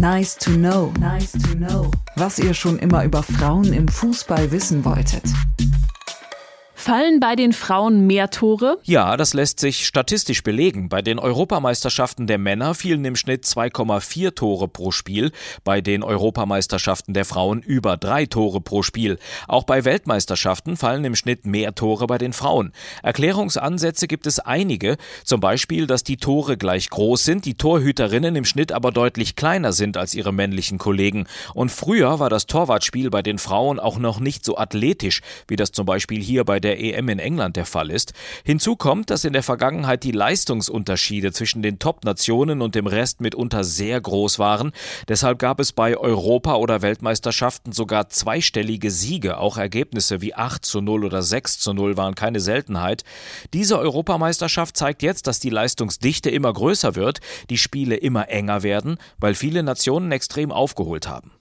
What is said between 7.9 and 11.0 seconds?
mehr Tore? Ja, das lässt sich statistisch belegen.